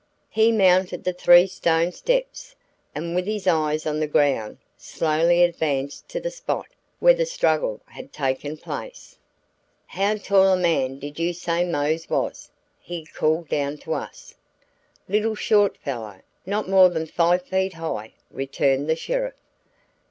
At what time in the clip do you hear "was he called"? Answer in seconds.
12.09-13.47